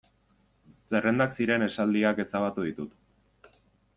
Zerrendak 0.91 1.35
ziren 1.41 1.67
esaldiak 1.67 2.21
ezabatu 2.25 2.65
ditut. 2.71 3.57